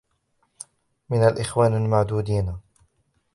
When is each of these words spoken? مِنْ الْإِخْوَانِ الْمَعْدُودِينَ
مِنْ 1.09 1.23
الْإِخْوَانِ 1.27 1.73
الْمَعْدُودِينَ 1.75 2.57